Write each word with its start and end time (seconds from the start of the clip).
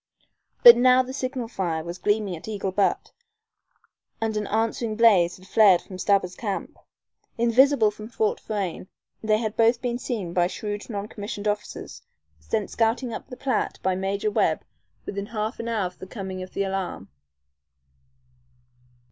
But 0.63 0.77
now 0.77 1.03
the 1.03 1.13
signal 1.13 1.47
fire 1.47 1.83
was 1.83 1.99
gleaming 1.99 2.35
at 2.35 2.47
Eagle 2.47 2.71
Butte, 2.71 3.11
and 4.19 4.35
an 4.35 4.47
answering 4.47 4.95
blaze 4.95 5.37
had 5.37 5.45
flared 5.45 5.79
from 5.83 5.99
Stabber's 5.99 6.33
camp. 6.33 6.75
Invisible 7.37 7.91
from 7.91 8.07
Fort 8.07 8.39
Frayne, 8.39 8.87
they 9.21 9.37
had 9.37 9.55
both 9.55 9.79
been 9.79 9.99
seen 9.99 10.33
by 10.33 10.47
shrewd 10.47 10.89
non 10.89 11.07
commissioned 11.07 11.47
officers, 11.47 12.01
sent 12.39 12.71
scouting 12.71 13.13
up 13.13 13.27
the 13.27 13.37
Platte 13.37 13.77
by 13.83 13.93
Major 13.93 14.31
Webb 14.31 14.63
within 15.05 15.27
half 15.27 15.59
an 15.59 15.67
hour 15.67 15.85
of 15.85 15.99
the 15.99 16.07
coming 16.07 16.41
of 16.41 16.55
the 16.55 16.63
alarm. 16.63 17.09